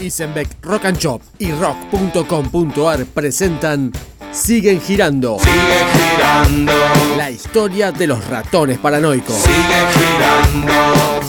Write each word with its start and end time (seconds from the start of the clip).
Isenbeck 0.00 0.48
Rock 0.62 0.84
and 0.86 0.98
Shop 0.98 1.20
y 1.38 1.52
rock.com.ar 1.52 3.04
presentan 3.06 3.92
Siguen 4.32 4.80
girando. 4.80 5.38
Sigue 5.38 5.84
girando, 5.92 6.72
La 7.16 7.30
historia 7.30 7.90
de 7.92 8.06
los 8.06 8.24
ratones 8.28 8.78
paranoicos. 8.78 9.34
sigue 9.36 9.86
girando. 9.94 11.27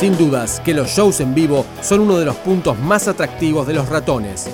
Sin 0.00 0.16
dudas 0.16 0.62
que 0.64 0.72
los 0.72 0.88
shows 0.88 1.20
en 1.20 1.34
vivo 1.34 1.66
son 1.82 2.00
uno 2.00 2.16
de 2.16 2.24
los 2.24 2.36
puntos 2.36 2.78
más 2.78 3.06
atractivos 3.06 3.66
de 3.66 3.74
los 3.74 3.86
ratones. 3.86 4.48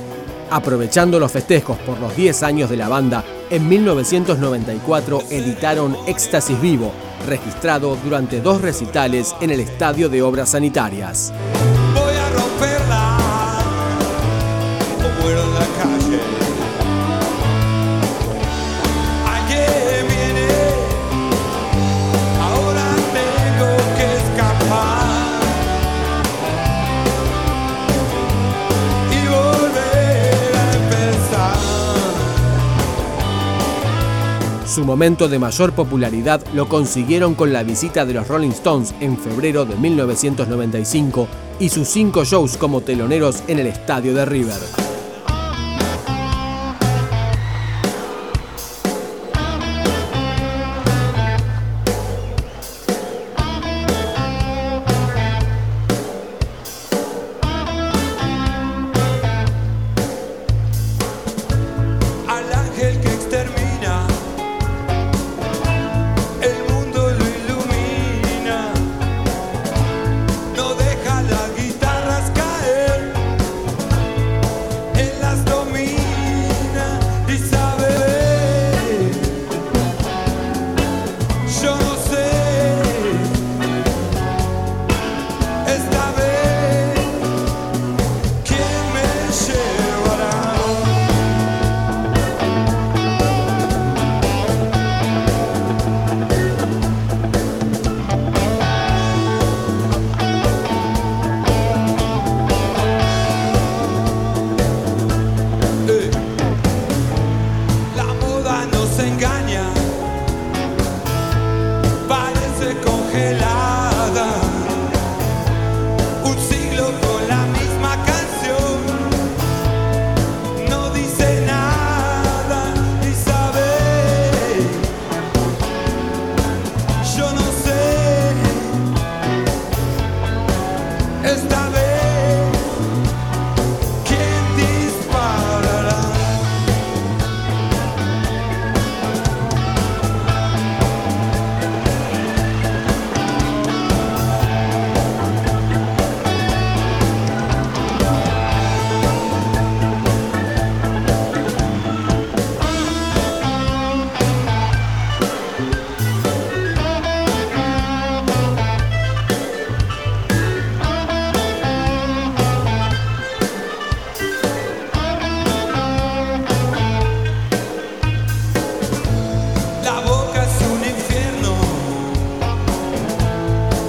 Aprovechando 0.51 1.21
los 1.21 1.31
festejos 1.31 1.79
por 1.87 2.01
los 2.01 2.17
10 2.17 2.43
años 2.43 2.69
de 2.69 2.77
la 2.77 2.89
banda, 2.89 3.23
en 3.49 3.69
1994 3.69 5.23
editaron 5.31 5.97
Éxtasis 6.09 6.61
Vivo, 6.61 6.91
registrado 7.29 7.97
durante 8.03 8.41
dos 8.41 8.61
recitales 8.61 9.37
en 9.41 9.53
el 9.53 9.61
Estadio 9.61 10.09
de 10.09 10.21
Obras 10.21 10.49
Sanitarias. 10.49 11.33
Voy 11.95 12.17
a 12.17 12.29
romperla 12.31 13.17
como 14.97 15.31
en 15.31 15.55
la 15.55 15.61
calle. 15.61 16.46
Su 34.67 34.85
momento 34.85 35.29
de 35.29 35.39
mayor 35.39 35.73
popularidad 35.73 36.43
lo 36.53 36.69
consiguieron 36.69 37.37
con 37.37 37.53
la 37.53 37.63
visita 37.63 38.05
de 38.05 38.15
los 38.15 38.27
Rolling 38.27 38.51
Stones 38.51 38.95
en 39.01 39.17
febrero 39.17 39.65
de 39.65 39.77
1995 39.77 41.29
y 41.61 41.69
sus 41.69 41.87
cinco 41.87 42.25
shows 42.25 42.57
como 42.57 42.81
teloneros 42.81 43.45
en 43.47 43.61
el 43.61 43.69
estadio 43.69 44.13
de 44.13 44.27
River. 44.27 44.96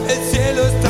el 0.09 0.23
cielo 0.23 0.67
está 0.67 0.86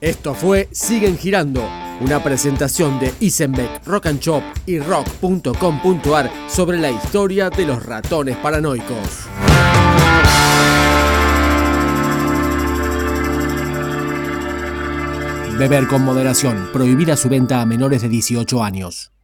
Esto 0.00 0.34
fue 0.34 0.68
Siguen 0.72 1.16
Girando, 1.16 1.66
una 2.02 2.22
presentación 2.22 3.00
de 3.00 3.14
Isenbeck, 3.18 3.86
Rock 3.86 4.06
and 4.06 4.20
Chop 4.20 4.42
y 4.66 4.78
rock.com.ar 4.78 6.30
sobre 6.48 6.78
la 6.78 6.90
historia 6.90 7.48
de 7.48 7.64
los 7.64 7.82
ratones 7.82 8.36
paranoicos. 8.36 9.26
Beber 15.58 15.86
con 15.88 16.02
moderación, 16.04 16.68
prohibida 16.74 17.16
su 17.16 17.30
venta 17.30 17.62
a 17.62 17.66
menores 17.66 18.02
de 18.02 18.10
18 18.10 18.62
años. 18.62 19.15